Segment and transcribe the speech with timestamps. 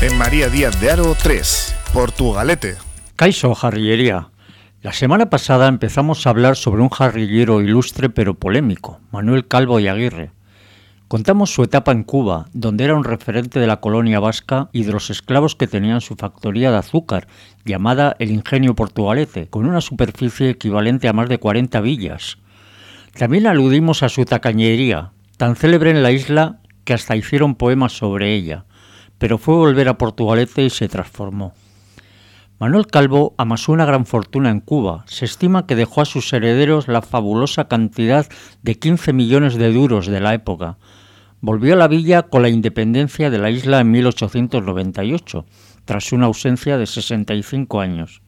[0.00, 2.76] En María Díaz de Aro 3, Portugalete.
[3.16, 4.28] Caiso Jarrillería.
[4.80, 9.88] La semana pasada empezamos a hablar sobre un jarrillero ilustre pero polémico, Manuel Calvo y
[9.88, 10.30] Aguirre.
[11.08, 14.92] Contamos su etapa en Cuba, donde era un referente de la colonia vasca y de
[14.92, 17.26] los esclavos que tenían su factoría de azúcar,
[17.64, 22.38] llamada el Ingenio Portugalete, con una superficie equivalente a más de 40 villas.
[23.18, 28.36] También aludimos a su tacañería, tan célebre en la isla que hasta hicieron poemas sobre
[28.36, 28.64] ella,
[29.18, 31.54] pero fue volver a Portugalete y se transformó.
[32.60, 35.04] Manuel Calvo amasó una gran fortuna en Cuba.
[35.06, 38.26] Se estima que dejó a sus herederos la fabulosa cantidad
[38.62, 40.76] de 15 millones de duros de la época.
[41.40, 45.46] Volvió a la villa con la independencia de la isla en 1898,
[45.84, 48.22] tras una ausencia de 65 años.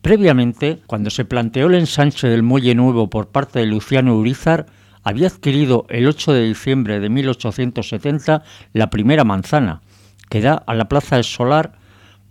[0.00, 4.64] Previamente, cuando se planteó el ensanche del Muelle Nuevo por parte de Luciano Urizar,
[5.02, 9.82] había adquirido el 8 de diciembre de 1870 la primera manzana,
[10.30, 11.72] que da a la Plaza del Solar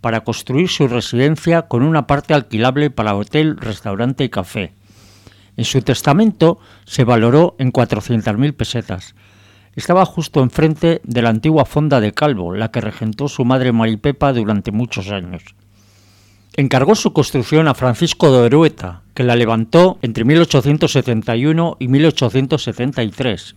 [0.00, 4.72] para construir su residencia con una parte alquilable para hotel, restaurante y café.
[5.56, 9.14] En su testamento se valoró en 400.000 pesetas.
[9.76, 14.32] Estaba justo enfrente de la antigua fonda de Calvo, la que regentó su madre Maripepa
[14.32, 15.54] durante muchos años.
[16.56, 23.56] Encargó su construcción a Francisco de Orueta, que la levantó entre 1871 y 1873.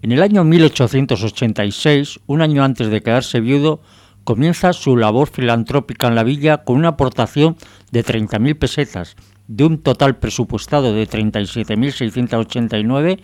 [0.00, 3.80] En el año 1886, un año antes de quedarse viudo,
[4.22, 7.56] comienza su labor filantrópica en la villa con una aportación
[7.90, 9.16] de 30.000 pesetas,
[9.48, 13.18] de un total presupuestado de 37.689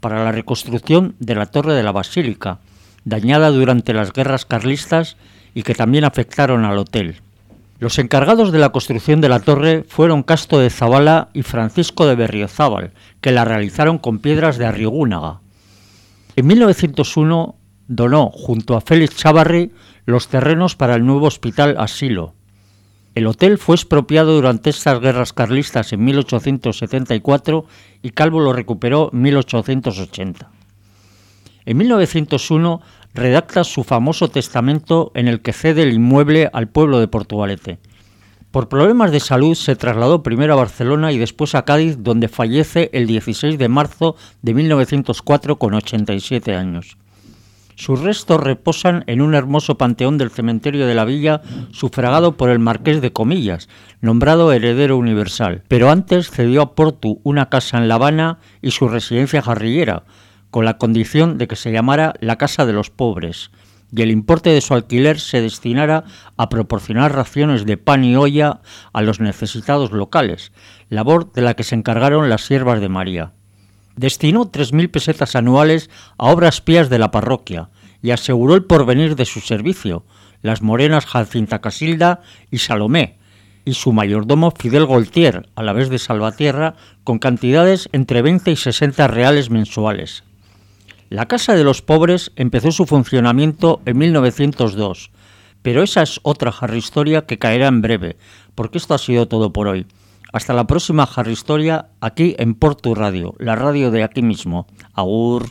[0.00, 2.58] para la reconstrucción de la Torre de la Basílica,
[3.06, 5.16] dañada durante las guerras carlistas
[5.54, 7.22] y que también afectaron al hotel.
[7.78, 12.14] Los encargados de la construcción de la torre fueron Casto de Zabala y Francisco de
[12.14, 12.92] Berriozábal,
[13.22, 15.40] que la realizaron con piedras de Arrigúnaga.
[16.36, 17.56] En 1901
[17.88, 19.72] donó, junto a Félix Chavarri,
[20.04, 22.34] los terrenos para el nuevo hospital Asilo.
[23.14, 27.64] El hotel fue expropiado durante estas guerras carlistas en 1874
[28.02, 30.48] y Calvo lo recuperó en 1880.
[31.66, 32.80] En 1901
[33.12, 37.80] redacta su famoso testamento en el que cede el inmueble al pueblo de Portugalete.
[38.50, 42.90] Por problemas de salud se trasladó primero a Barcelona y después a Cádiz, donde fallece
[42.92, 46.96] el 16 de marzo de 1904 con 87 años.
[47.76, 52.58] Sus restos reposan en un hermoso panteón del cementerio de la villa, sufragado por el
[52.58, 53.68] marqués de Comillas,
[54.00, 55.62] nombrado heredero universal.
[55.68, 60.02] Pero antes cedió a Portu una casa en La Habana y su residencia jarrillera,
[60.50, 63.52] con la condición de que se llamara la Casa de los Pobres
[63.92, 66.04] y el importe de su alquiler se destinara
[66.36, 68.60] a proporcionar raciones de pan y olla
[68.92, 70.52] a los necesitados locales,
[70.88, 73.32] labor de la que se encargaron las siervas de María.
[73.96, 77.70] Destinó 3.000 pesetas anuales a obras pías de la parroquia
[78.02, 80.04] y aseguró el porvenir de su servicio,
[80.42, 82.20] las morenas Jacinta Casilda
[82.50, 83.18] y Salomé,
[83.64, 88.56] y su mayordomo Fidel Goltier, a la vez de Salvatierra, con cantidades entre 20 y
[88.56, 90.24] 60 reales mensuales.
[91.10, 95.10] La Casa de los Pobres empezó su funcionamiento en 1902,
[95.60, 98.16] pero esa es otra historia que caerá en breve,
[98.54, 99.86] porque esto ha sido todo por hoy.
[100.32, 104.68] Hasta la próxima historia aquí en Porto Radio, la radio de aquí mismo.
[104.94, 105.50] Agur.